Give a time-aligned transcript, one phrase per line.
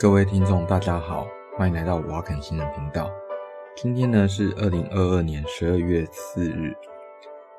[0.00, 1.26] 各位听众，大家好，
[1.56, 3.10] 欢迎来到瓦肯新人频道。
[3.74, 6.72] 今天呢是二零二二年十二月四日。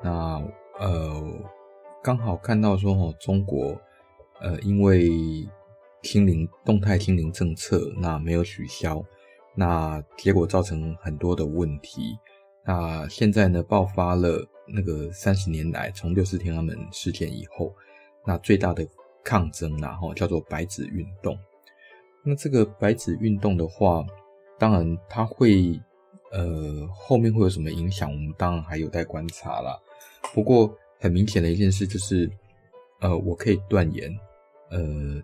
[0.01, 0.41] 那
[0.79, 1.21] 呃，
[2.01, 3.77] 刚好看到说哦，中国
[4.39, 5.09] 呃因为
[6.01, 9.03] 清零动态清零政策，那没有取消，
[9.53, 12.17] 那结果造成很多的问题。
[12.63, 17.75] 那现在呢爆发了那个三十年来从六四天安门事件以后，
[18.25, 18.87] 那最大的
[19.25, 21.37] 抗争然后叫做白纸运动。
[22.23, 24.05] 那这个白纸运动的话，
[24.57, 25.79] 当然它会，
[26.31, 28.11] 呃，后面会有什么影响？
[28.11, 29.79] 我们当然还有待观察啦。
[30.33, 32.29] 不过很明显的一件事就是，
[32.99, 34.13] 呃，我可以断言，
[34.69, 35.23] 呃，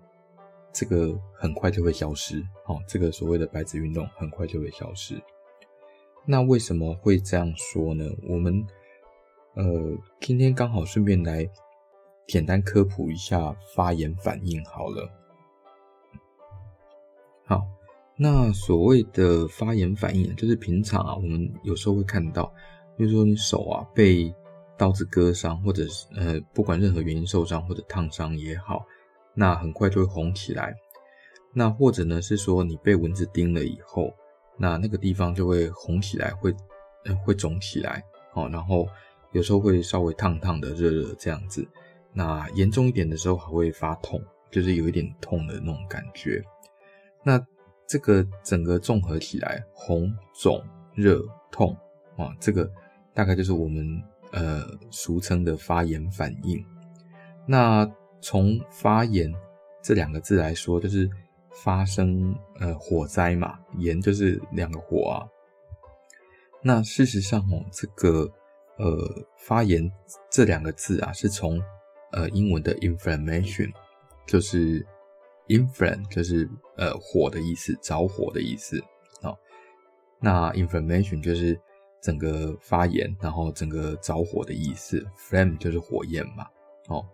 [0.71, 2.39] 这个很快就会消失。
[2.65, 5.21] 哦，这个所谓的白纸运动很快就会消失。
[6.25, 8.05] 那为什么会这样说呢？
[8.27, 8.65] 我们，
[9.55, 9.63] 呃，
[10.21, 11.47] 今天刚好顺便来
[12.25, 15.07] 简单科普一下发炎反应好了。
[18.17, 22.45] 那所谓的发炎反应，就是平常啊，我们有时候会看到，
[22.97, 24.33] 比如说你手啊被
[24.77, 28.85] 刀子割伤，或者是呃不管任何原因受伤或者烫伤也好，
[29.33, 30.73] 那很快就会红起来。
[31.53, 34.13] 那或者呢是说你被蚊子叮了以后，
[34.57, 36.53] 那那个地方就会红起来，会
[37.03, 38.01] 呃会肿起来，
[38.33, 38.87] 哦，然后
[39.33, 41.67] 有时候会稍微烫烫的、热热这样子。
[42.13, 46.41] 那严重一点的时候还会发痛，就是有一点痛的那种感觉。
[47.23, 47.37] 那
[47.87, 51.75] 这个整个综合起来，红、肿、热、痛
[52.17, 52.67] 啊，这个
[53.13, 53.85] 大概就是我们
[54.31, 56.65] 呃俗称的发炎反应。
[57.45, 57.87] 那
[58.21, 59.31] 从发炎
[59.83, 61.07] 这两个字来说，就是
[61.63, 65.21] 发生呃火灾嘛，炎就是两个火啊。
[66.63, 68.27] 那事实上哦，这个
[68.77, 69.87] 呃发炎
[70.31, 71.61] 这两个字啊，是从
[72.11, 73.71] 呃英文的 inflammation，
[74.25, 74.83] 就是。
[75.47, 78.79] Inflame 就是呃火的意思，着火的意思、
[79.21, 79.37] 哦。
[80.19, 81.59] 那 inflammation 就是
[82.01, 85.05] 整个发炎，然后整个着火的意思。
[85.17, 86.47] Flame 就是火焰嘛，
[86.87, 87.05] 哦。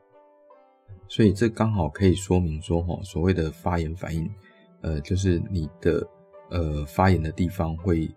[1.08, 4.34] 所以这刚好可以说明说，哈，所谓的发炎反应，
[4.82, 6.08] 呃，就是你的
[6.50, 8.10] 呃发炎的地方会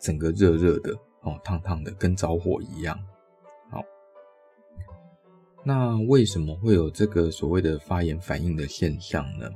[0.00, 2.98] 整个热热的，哦，烫烫的，跟着火一样。
[5.64, 9.48] 那为什么会有这个所谓的发炎反应的现象呢？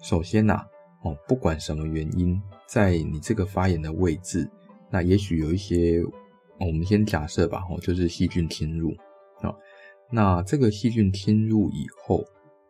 [0.00, 0.64] 首先呐，
[1.02, 4.48] 哦，不管什么原因，在你这个发炎的位置，
[4.90, 6.00] 那也许有一些，
[6.60, 8.90] 我们先假设吧，哦，就是细菌侵入
[9.40, 9.52] 啊。
[10.10, 12.24] 那这个细菌侵入以后，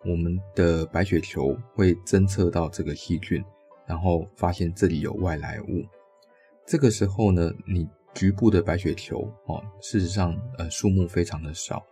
[0.06, 3.44] 我们的白血球会侦测到这个细菌，
[3.86, 5.84] 然后发现这里有外来物。
[6.66, 11.84] 这个时候呢，你局部的白血球，哦，事实上，呃，数目非常的少。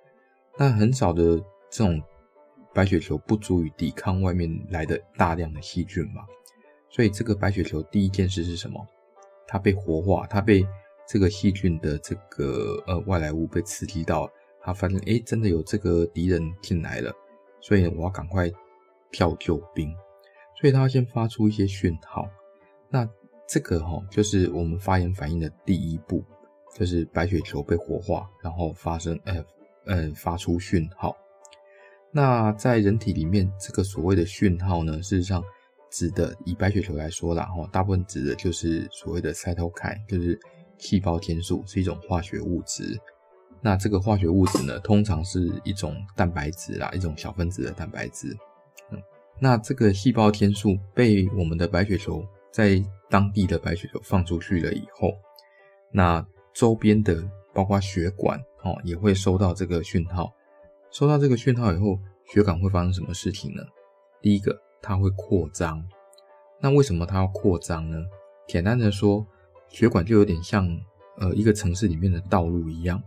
[0.58, 1.38] 那很少的
[1.70, 2.00] 这种
[2.74, 6.22] 白血球不足以抵抗外面来的大量的细菌嘛，
[6.90, 8.86] 所以这个白血球第一件事是什么？
[9.46, 10.66] 它被活化，它被
[11.06, 14.30] 这个细菌的这个呃外来物被刺激到，
[14.60, 17.12] 它发现诶真的有这个敌人进来了，
[17.60, 18.50] 所以我要赶快
[19.10, 19.94] 跳救兵，
[20.60, 22.28] 所以它要先发出一些讯号。
[22.88, 23.08] 那
[23.48, 26.22] 这个齁就是我们发炎反应的第一步，
[26.74, 29.44] 就是白血球被活化，然后发生呃。
[29.86, 31.16] 嗯，发出讯号。
[32.10, 35.42] 那在人体里面，这个所谓的讯号呢，事实上
[35.90, 40.38] 指的以白血球来说啦，哈，大部分指的就是所谓的 cytokine，就是
[40.76, 43.00] 细胞天数，是一种化学物质。
[43.60, 48.36] 那这个化学物质呢，通常是一种蛋白质啦，一种小分子的蛋白质。
[49.40, 55.12] 那这个细胞天数被我们的白血球在当地的白血球放出去了以后，
[55.90, 58.38] 那周边的包括血管。
[58.62, 60.32] 哦，也会收到这个讯号，
[60.90, 63.62] 收到这个讯号以后，血管会发生什么事情呢？
[64.20, 65.84] 第一个，它会扩张。
[66.60, 67.98] 那为什么它要扩张呢？
[68.46, 69.26] 简单的说，
[69.68, 70.68] 血管就有点像
[71.18, 73.02] 呃一个城市里面的道路一样，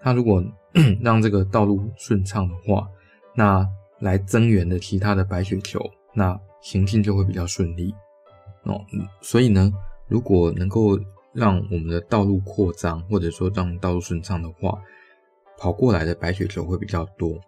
[0.00, 0.44] 它如果
[1.00, 2.86] 让这个道路顺畅的话，
[3.34, 3.66] 那
[4.00, 5.80] 来增援的其他的白血球，
[6.12, 7.94] 那行进就会比较顺利。
[8.64, 8.84] 哦，
[9.22, 9.72] 所以呢，
[10.06, 10.98] 如果能够
[11.32, 14.78] 让我们的道路扩张，或者说让道路顺畅的话，
[15.58, 17.38] 跑过来的白血球会比较多。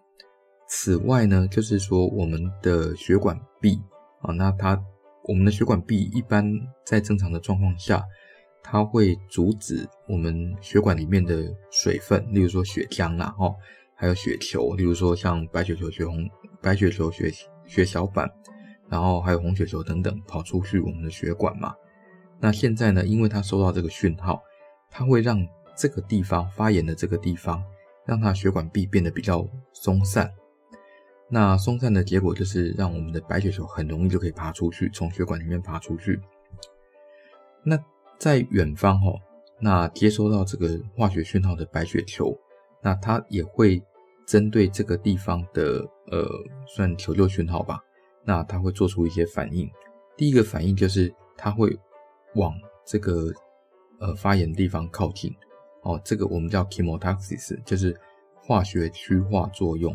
[0.68, 3.80] 此外呢，就是说我们的血管壁
[4.20, 4.80] 啊，那它
[5.24, 6.44] 我们的血管壁一般
[6.84, 8.04] 在正常的状况下，
[8.62, 13.52] 它会阻止我们血管里面的水分，例如说血浆啦，哈，
[13.96, 16.28] 还有血球，例如说像白血球、血红、
[16.60, 17.32] 白血球、血
[17.66, 18.30] 血小板，
[18.88, 21.74] 然后还有红血球等等跑出去我们的血管嘛。
[22.40, 24.40] 那现在呢，因为它收到这个讯号，
[24.88, 25.44] 它会让
[25.76, 27.60] 这个地方发炎的这个地方。
[28.06, 30.32] 让它血管壁变得比较松散，
[31.28, 36.20] 那松散的结果就是让我们的白血球很容易就可以爬出去，从血管里面爬出去。
[37.62, 37.78] 那
[38.18, 39.12] 在远方哈，
[39.60, 42.36] 那接收到这个化学讯号的白血球，
[42.82, 43.82] 那它也会
[44.26, 46.26] 针对这个地方的呃，
[46.66, 47.78] 算求救讯号吧，
[48.24, 49.70] 那它会做出一些反应。
[50.16, 51.78] 第一个反应就是它会
[52.34, 52.54] 往
[52.84, 53.32] 这个
[54.00, 55.34] 呃发炎地方靠近，
[55.82, 57.98] 哦，这个我们叫 chemotaxis，就是
[58.36, 59.94] 化学趋化作用。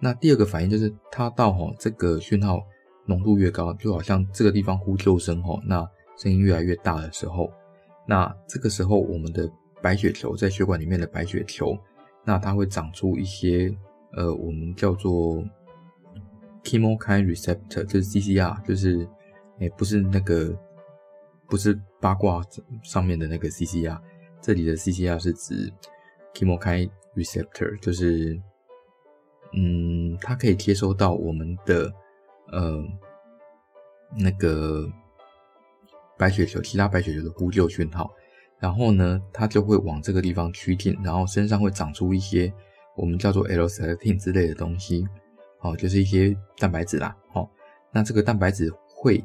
[0.00, 2.60] 那第二个反应就是它到哈这个讯号
[3.06, 7.50] 浓度越高，就好像这个地方呼救声哈，那声音越来越大的时候，
[8.06, 9.50] 那这个时候我们的
[9.80, 11.78] 白血球在血管里面的白血球，
[12.24, 13.74] 那它会长出一些
[14.12, 15.42] 呃我们叫做
[16.62, 19.08] chemokine receptor，就是 CCR，就是
[19.58, 20.56] 诶不是那个
[21.48, 22.42] 不是八卦
[22.82, 23.98] 上面的那个 CCR，
[24.44, 25.72] 这里的 CCR 是指
[26.34, 28.38] chemokine receptor，就是。
[29.56, 31.88] 嗯，它可以接收到我们的
[32.50, 32.82] 呃
[34.18, 34.84] 那个
[36.18, 38.12] 白血球，其他白血球的呼救讯号，
[38.58, 42.52] 然后呢，它就会往这个地方趋近，然后身上会长出一些
[42.96, 45.06] 我们叫做 l s e t i n 之类的东西，
[45.60, 47.48] 哦，就是一些蛋白质啦，哦，
[47.92, 49.24] 那这个蛋白质会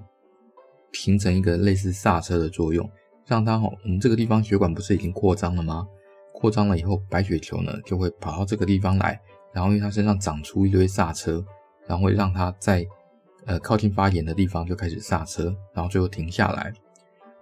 [0.92, 2.88] 形成一个类似刹车的作用，
[3.30, 5.88] 让它哦，我们这个地方血管不是已经扩张了吗？
[6.34, 9.20] 扩张了以后，白血球呢就会跑到这个地方来。
[9.54, 11.46] 然后因为它身上长出一堆刹车，
[11.88, 12.86] 然后会让它在
[13.46, 16.74] 呃靠近发炎的地方就开始刹车，然后最后停下来。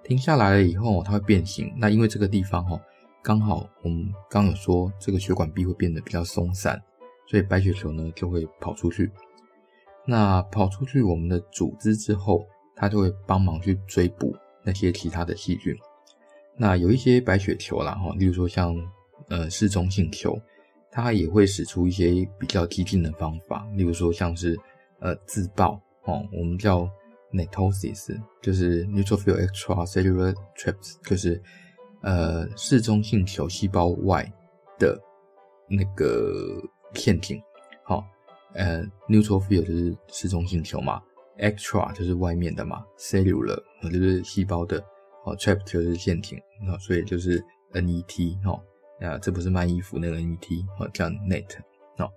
[0.04, 1.74] 停下来了以后，它会变形。
[1.78, 2.80] 那因为这个地方哈，
[3.24, 6.82] 刚好我们刚有说这个血管壁会变得比较松散，
[7.30, 9.12] 所以白血球呢就会跑出去。
[10.06, 14.34] 那跑出去我们的组织之后，它就会帮忙去追捕
[14.68, 15.74] 那些其他的细菌。
[16.56, 18.76] 那有一些白血球啦哈，例如说像
[19.30, 20.38] 呃嗜中性球。
[20.90, 24.58] 它也会使出一些比较激进的方法，例如说像是
[25.00, 26.90] 呃自爆哦，我们叫
[27.32, 31.40] netosis，就是 neutrophil extracellular traps，就是
[32.02, 34.26] 呃嗜中性球细胞外
[34.80, 35.00] 的
[35.70, 36.60] 那个
[36.96, 37.40] 陷阱。
[37.84, 38.04] 好、哦，
[38.56, 41.00] 呃 neutrophil 就是嗜中性球嘛
[41.40, 44.78] ，extra 就是外面的嘛，cellular 就是细胞的，
[45.26, 47.44] 哦 trap 就是陷阱，那所以就是
[47.74, 48.62] net 哦。
[49.00, 51.46] 啊，这不是卖衣服那个 NET 哦，叫 net
[51.98, 52.10] 哦。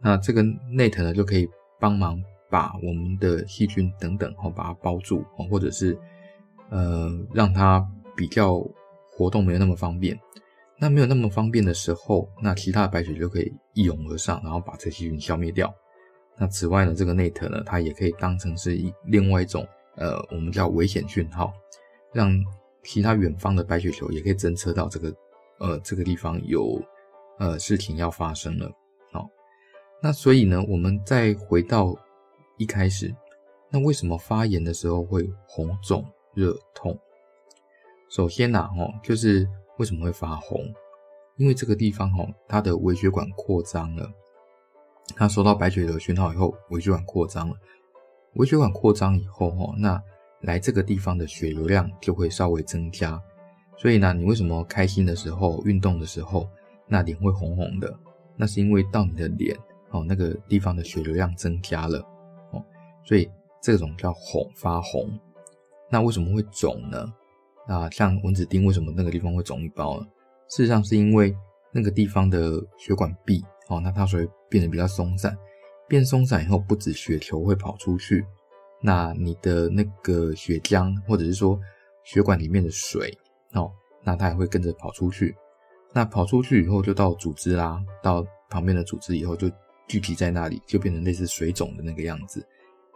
[0.00, 1.48] 那这个 net 呢，就可以
[1.78, 2.20] 帮忙
[2.50, 5.96] 把我们的细菌等等哦，把它包住哦，或者是
[6.68, 7.80] 呃，让它
[8.16, 8.60] 比较
[9.12, 10.18] 活动没有那么方便。
[10.80, 15.72] 那没有那么方便的时候，那其他的白血就可以一拥而上，然后把这细菌消灭掉。
[16.36, 19.66] 那此外呢，这个 net 呢，它也可以当成是一另外一种
[19.96, 21.52] 呃，我们叫危险讯号，
[22.12, 22.32] 让
[22.82, 25.14] 其他远方的白血球也可以侦测到这个。
[25.62, 26.80] 呃，这个地方有
[27.38, 28.72] 呃事情要发生了，
[29.12, 29.28] 好，
[30.02, 31.94] 那所以呢，我们再回到
[32.56, 33.14] 一开始，
[33.68, 36.98] 那为什么发炎的时候会红肿热痛？
[38.08, 39.46] 首先呐，哦，就是
[39.76, 40.64] 为什么会发红？
[41.36, 44.10] 因为这个地方哈，它的微血管扩张了，
[45.16, 47.54] 它收到白血球讯号以后，微血管扩张了，
[48.34, 50.02] 微血管扩张以后哈，那
[50.42, 53.20] 来这个地方的血流量就会稍微增加。
[53.76, 56.48] 所以呢，你为什么开心的时候、运动的时候，
[56.86, 57.94] 那脸会红红的？
[58.36, 59.56] 那是因为到你的脸
[59.90, 61.98] 哦，那个地方的血流量增加了
[62.52, 62.64] 哦，
[63.04, 63.30] 所以
[63.62, 65.10] 这种叫红发红。
[65.90, 67.12] 那为什么会肿呢？
[67.68, 70.06] 那，像蚊子叮，为什么那个地方会肿一包呢？
[70.48, 71.34] 事实上是因为
[71.72, 75.34] 那个地方的血管壁哦，那它所以变得比较松散，
[75.88, 78.26] 变松散以后，不止血球会跑出去，
[78.82, 81.58] 那你的那个血浆或者是说
[82.04, 83.16] 血管里面的水。
[83.52, 83.72] 哦，
[84.04, 85.34] 那它也会跟着跑出去，
[85.92, 89.50] 那跑出去以后就到组织啦，到旁边的组织以后就
[89.88, 92.46] 聚集在那里，就变成类似水肿的那个样子。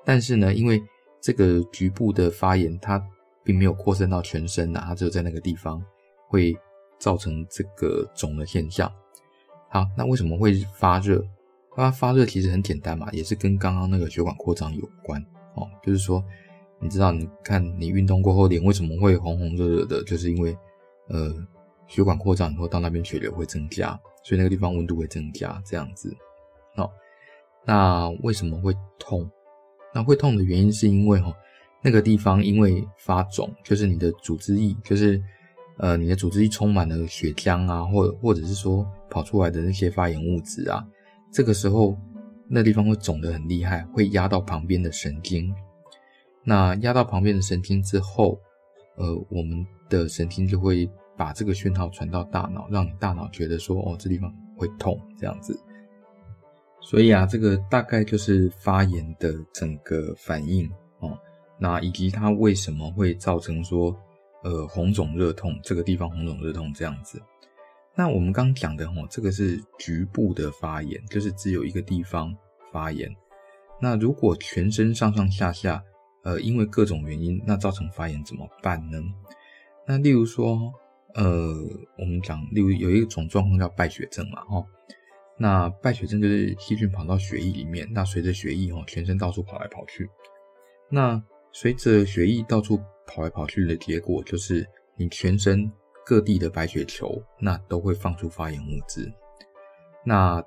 [0.05, 0.81] 但是呢，因为
[1.21, 3.05] 这个局部的发炎，它
[3.43, 5.83] 并没有扩散到全身呐，它只有在那个地方
[6.29, 6.57] 会
[6.99, 8.89] 造成这个肿的现象。
[9.75, 11.21] 好，那为什么会发热？
[11.75, 15.21] 它发热其实很简单嘛，也是跟刚刚那个血管扩张有关
[15.57, 16.25] 哦，就是说。
[16.81, 20.05] 你知道，你看你运动过后脸为什么会红红热热的？
[20.05, 20.55] 就是因为，
[21.09, 21.35] 呃，
[21.87, 26.15] 血管扩张以后到那边血流会增加，所以那个地方温度会增加，这样子。
[26.77, 26.91] 哦，
[27.65, 29.31] 那为什么会痛？
[29.95, 31.33] 那会痛的原因是因为哈，
[31.81, 35.23] 那个地方因为发肿，就是你的组织液，就是
[35.79, 40.85] 呃你的组织充满了血浆啊，或或者是说跑出来的那些发炎物质啊，
[41.33, 41.97] 这个时候
[42.49, 45.55] 那地方会肿得很厉害，会压到旁边的神经。
[46.45, 48.39] 那压到旁边的神经之后，
[48.97, 55.59] 呃，我们的神经就会把这个讯号传到大脑，让你大脑觉得说，哦，这地方会痛，这样子。
[56.83, 61.19] 所以啊，这个大概就是发炎的整个反应哦，
[61.59, 63.97] 那以及它为什么会造成说，
[64.45, 67.21] 呃，红肿热痛，这个地方红肿热痛这样子。
[67.97, 72.37] 那我们刚讲的哦，这个是局部的发炎，就是只有一个地方
[72.71, 73.11] 发炎。
[73.81, 75.83] 那如果全身上上下下，
[76.25, 78.99] 呃，因为各种原因，那造成发炎怎么办呢？
[79.87, 80.73] 那例如说，
[81.15, 81.55] 呃，
[81.99, 84.65] 我们讲，例如有一种状况叫败血症嘛，哈。
[85.39, 90.09] 那败血症就是细菌跑到血液里面，那随着血液哦，全身到处跑来跑去。
[90.91, 91.23] 那
[91.53, 95.71] 随着血液到处跑来跑去的结果，就是你全身
[96.05, 99.13] 各地的白血球那都会放出发炎物质。
[100.05, 100.45] 那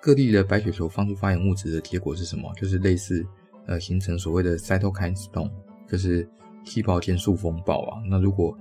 [0.00, 2.52] 各地的白血球放出发炎物质的结果是什么？
[2.54, 3.24] 就是类似
[3.66, 5.50] 呃形成所谓的 cytokine storm，
[5.88, 6.28] 就是
[6.64, 8.02] 细胞间素风暴啊。
[8.08, 8.56] 那如果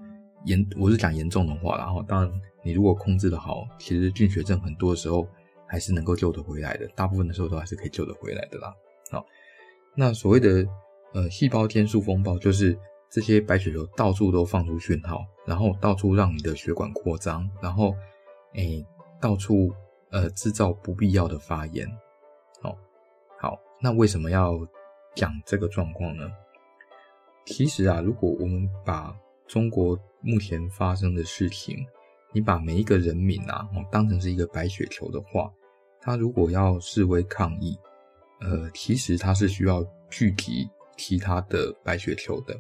[0.46, 5.27] 严我是讲严重的话，然后当然你如果控制得好，其实菌血症很多的时候。
[5.68, 8.72] 还是能够救得回来的，大部分的时候都还是可以救得回来的啦。
[9.10, 9.25] 好，
[9.96, 10.63] 那所谓的
[11.12, 12.77] 呃细胞间素风暴，就是
[13.09, 17.95] 这些白血球到处都放出讯号，然后到处让你的血管扩张，然后
[18.53, 18.85] 诶、
[19.21, 19.74] 到处
[20.12, 21.88] 呃制造不必要的发炎。
[22.62, 22.77] 好，
[23.39, 24.59] 好，那为什么要
[25.15, 26.29] 讲这个状况呢？
[27.45, 29.15] 其实啊，如果我们把
[29.47, 31.85] 中国目前发生的事情，
[32.33, 35.51] 你把每一个人民啊，当成是一个白血球的话，
[36.01, 37.77] 他如果要示威抗议，
[38.41, 42.59] 呃，其实他是需要聚集其他的白血球的。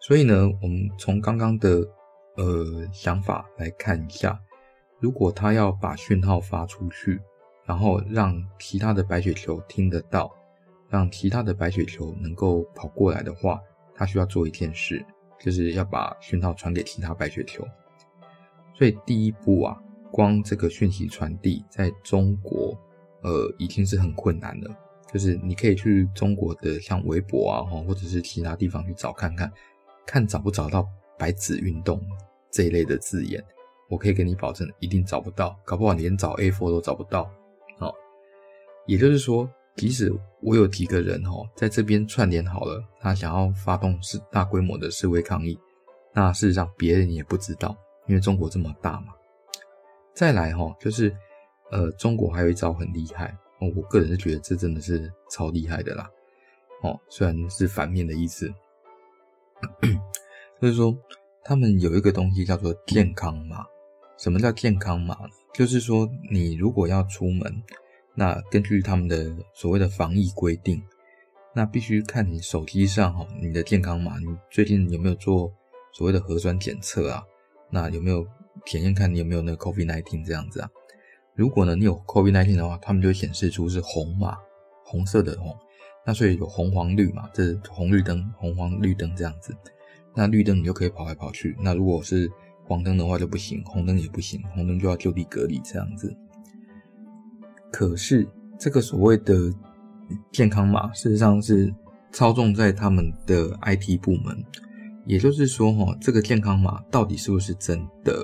[0.00, 1.86] 所以呢，我们从刚刚的
[2.36, 4.40] 呃想法来看一下，
[5.00, 7.20] 如果他要把讯号发出去，
[7.66, 10.34] 然后让其他的白血球听得到，
[10.88, 13.60] 让其他的白血球能够跑过来的话，
[13.94, 15.04] 他需要做一件事，
[15.38, 17.66] 就是要把讯号传给其他白血球。
[18.74, 19.76] 所以第一步啊，
[20.12, 22.78] 光这个讯息传递在中国，
[23.22, 24.70] 呃，已经是很困难了。
[25.12, 29.50] 就是你可以去中国的像微博啊，或者是其他地方去找看看，
[30.08, 30.88] 看找不找到
[31.18, 32.00] “白纸运动”
[32.50, 33.44] 这一类的字眼。
[33.90, 37.30] 我可以给你保证，一定找不到，搞不好连找 A4 都找不到。
[37.78, 37.92] 哦，
[38.86, 39.46] 也就是说，
[39.76, 40.10] 即使
[40.40, 45.58] 我有几个人哦，在这边串联好了，他想要发动是大规模的示威抗议，
[46.14, 47.76] 那事实上别人也不知道。
[48.06, 49.12] 因为中国这么大嘛，
[50.14, 51.14] 再来哦，就是
[51.70, 56.10] 呃，中国还有一招很厉害哦，我个人是觉得这真的是超厉害的啦，
[56.82, 58.50] 哦，虽然是反面的意思，
[60.60, 60.96] 就是说
[61.44, 63.64] 他们有一个东西叫做健康码。
[64.16, 65.28] 什么叫健康码呢？
[65.54, 67.62] 就是说你如果要出门，
[68.14, 70.82] 那根据他们的所谓的防疫规定，
[71.54, 75.52] 那必须看你手机上哈，你的健康码，你最近有没有做
[75.92, 77.22] 所谓的核酸检测啊？
[77.70, 78.26] 那有没有
[78.66, 80.68] 检验看你有没有那个 COVID-19 这样子啊？
[81.36, 84.36] 如果呢你有 COVID-19 的话，他们就会显示出是红码，
[84.84, 85.56] 红色的红。
[86.08, 89.54] 那所以有红黄绿嘛，这红绿灯，红黄绿灯这样子。
[90.14, 91.54] 那绿灯你就可以跑来跑去。
[91.60, 92.32] 那如果是
[92.64, 96.16] 黄灯的话就不行，红灯也不行，红灯就要就地隔离这样子。
[97.70, 98.26] 可是
[98.58, 99.52] 这个所谓的
[100.32, 101.70] 健康码，事实上是
[102.10, 104.42] 操纵在他们的 IT 部门。
[105.04, 108.14] 也就是说，哈，这个健康码到底是不是真的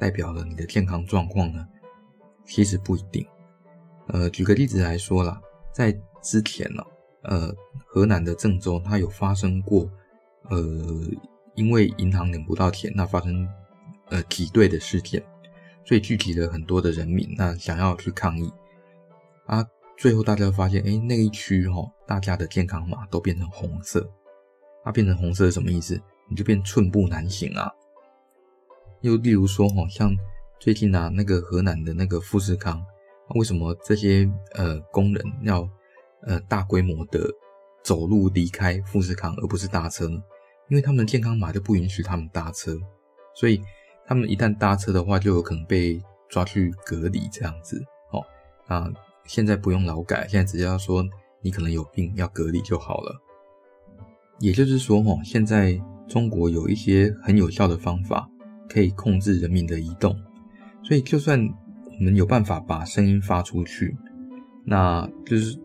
[0.00, 1.64] 代表了你的健康状况呢？
[2.44, 3.24] 其实不一定。
[4.08, 5.40] 呃，举个例子来说啦，
[5.72, 6.82] 在之前呢，
[7.22, 7.54] 呃，
[7.86, 9.90] 河南的郑州，它有发生过，
[10.48, 10.58] 呃，
[11.54, 13.46] 因为银行领不到钱，那发生
[14.08, 15.22] 呃挤兑的事件，
[15.84, 18.50] 所以聚集了很多的人民，那想要去抗议
[19.46, 19.66] 啊，
[19.98, 24.08] 最后大家发现，哎，那一区哈，大家的健康码都变成红色，
[24.82, 26.00] 它变成红色是什么意思？
[26.28, 27.70] 你就变寸步难行啊！
[29.00, 30.16] 又例如说，好像
[30.60, 32.80] 最近啊，那个河南的那个富士康，
[33.34, 35.68] 为什么这些呃工人要
[36.26, 37.28] 呃大规模的
[37.82, 40.22] 走路离开富士康，而不是搭车呢？
[40.68, 42.78] 因为他们的健康码就不允许他们搭车，
[43.34, 43.60] 所以
[44.06, 47.82] 他们一旦搭车的话，就有可能被抓去隔离这样子。
[48.12, 48.22] 哦，
[48.66, 48.90] 啊，
[49.24, 51.04] 现在不用劳改，现在只要说
[51.42, 53.20] 你可能有病要隔离就好了。
[54.38, 55.80] 也就是说，哦，现在。
[56.10, 58.28] 中国有一些很有效的方法
[58.68, 60.12] 可以控制人民的移动，
[60.82, 61.38] 所以就算
[61.86, 63.96] 我们有办法把声音发出去，
[64.66, 65.56] 那就是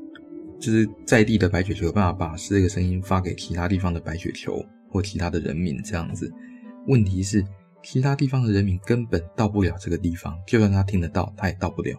[0.59, 6.31] 就是在地的白血球有办法把这个声音发给其他地方的白血球或其他的人民这样子。
[6.87, 7.45] 问题是，
[7.83, 11.97] 其他地方的人民根本到不了这个地方，就算他听得到，他也到不了。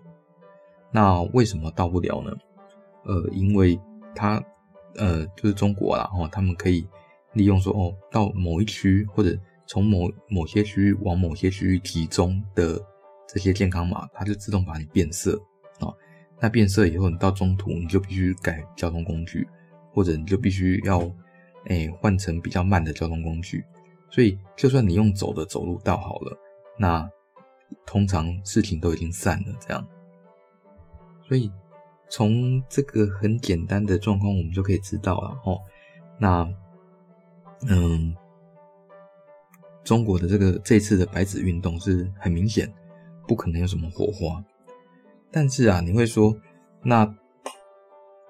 [0.92, 2.30] 那为什么到不了呢？
[3.04, 3.78] 呃，因为
[4.14, 4.42] 他
[4.96, 6.86] 呃就是中国啦，哦，他们可以。
[7.32, 12.80] 利用说哦，到某一区或者从某某些区域往某些区域集中的
[13.28, 15.38] 这些健康码，它就自动把你变色。
[16.40, 19.48] 那变色以后，你到中途你就必须改交通工具，
[19.92, 21.10] 或者你就必须要
[21.66, 23.64] 诶换成比较慢的交通工具。
[24.10, 26.38] 所以，就算你用走的走路到好了，
[26.78, 27.10] 那
[27.84, 29.54] 通常事情都已经散了。
[29.60, 29.86] 这样，
[31.26, 31.50] 所以
[32.08, 35.58] 从这个很简单的状况，我们就可以知道了哦。
[36.18, 36.48] 那，
[37.68, 38.14] 嗯，
[39.82, 42.72] 中国的这个这次的白纸运动是很明显，
[43.26, 44.44] 不可能有什么火花。
[45.30, 46.34] 但是啊，你会说，
[46.82, 47.14] 那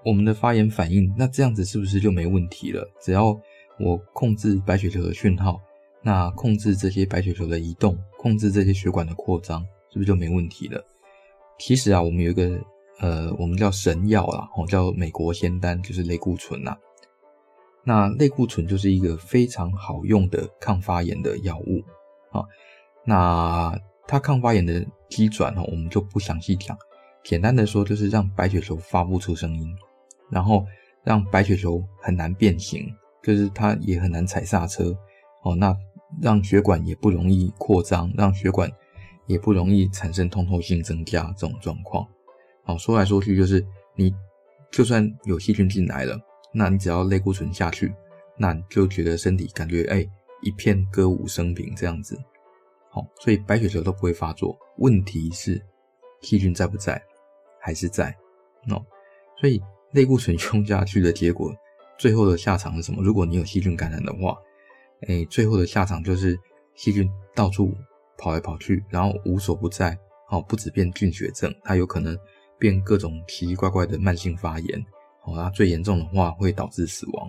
[0.05, 2.89] 我们的发炎反应，那这样子是不是就没问题了？
[3.01, 3.39] 只要
[3.79, 5.61] 我控制白血球的讯号，
[6.03, 9.61] 那控制这些白血球的移动，控制这些血管的扩张，
[9.91, 10.83] 是不是就没问题了？
[11.59, 12.59] 其实啊，我们有一个
[13.01, 16.77] 呃，我们叫神药啦，哦，叫美国仙丹，就是类固醇呐。
[17.85, 21.83] 那类固醇就是一个非常好用的抗发炎的药物
[22.31, 22.45] 啊。
[23.05, 26.77] 那它抗发炎的机转哦，我们就不详细讲。
[27.27, 29.69] 简单的说，就是让白血球发不出声音，
[30.31, 30.65] 然后
[31.03, 32.87] 让白血球很难变形，
[33.21, 34.97] 就是它也很难踩刹车
[35.43, 35.57] 哦。
[35.57, 35.77] 那
[36.23, 38.71] 让血管也不容易扩张，让血管
[39.27, 42.07] 也不容易产生通透性增加这种状况。
[42.67, 43.67] 哦，说来说去就是，
[43.97, 44.15] 你
[44.71, 46.17] 就算有细菌进来了，
[46.53, 47.93] 那你只要类固醇下去，
[48.39, 50.07] 那你就觉得身体感觉哎
[50.43, 52.17] 一片歌舞升平这样子。
[52.89, 54.57] 好，所以白血球都不会发作。
[54.79, 55.61] 问题是
[56.23, 57.03] 细菌在不在？
[57.67, 58.17] 还是在，
[58.69, 58.81] 哦，
[59.41, 61.53] 所以类固醇用下去的结果，
[61.99, 63.03] 最后的下场是什么？
[63.03, 64.39] 如果你有细菌感染的话，
[65.09, 66.39] 哎，最后的下场就是
[66.77, 67.75] 细菌到处
[68.17, 69.99] 跑来跑去，然后无所不在，
[70.31, 72.17] 哦，不止变菌血症，它有可能
[72.57, 74.87] 变各种奇奇怪怪的慢性发炎，
[75.25, 77.29] 哦，它最严重的话会导致死亡。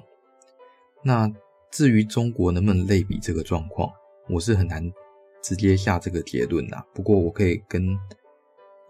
[1.03, 1.27] 那
[1.72, 3.91] 至于中国能不能类比这个状况，
[4.29, 4.88] 我是很难
[5.41, 6.86] 直接下这个结论啦。
[6.93, 7.97] 不过我可以跟。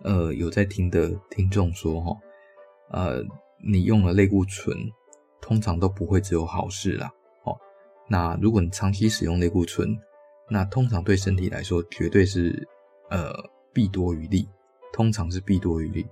[0.03, 2.17] 呃，有在听的听众说哈，
[2.91, 3.23] 呃，
[3.63, 4.77] 你用了类固醇，
[5.41, 7.11] 通常都不会只有好事啦。
[7.43, 7.57] 哦，
[8.07, 9.97] 那如果你长期使用类固醇，
[10.49, 12.67] 那通常对身体来说绝对是
[13.09, 13.33] 呃
[13.73, 14.47] 弊多于利，
[14.93, 16.05] 通常是弊多于利。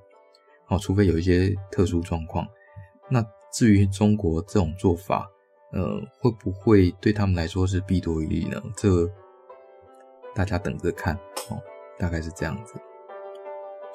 [0.67, 2.47] 哦，除非有一些特殊状况。
[3.07, 5.29] 那至于中国这种做法，
[5.71, 8.59] 呃，会不会对他们来说是弊多于利呢？
[8.75, 9.07] 这
[10.33, 11.15] 大家等着看
[11.49, 11.61] 哦，
[11.99, 12.73] 大概是这样子。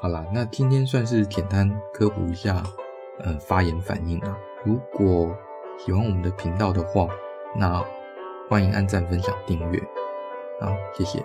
[0.03, 2.63] 好啦，那今天算是简单科普一下，
[3.19, 4.35] 呃，发炎反应啊。
[4.65, 5.37] 如果
[5.77, 7.07] 喜欢我们的频道的话，
[7.55, 7.85] 那
[8.49, 9.79] 欢迎按赞、分享、订阅。
[10.59, 11.23] 好，谢谢。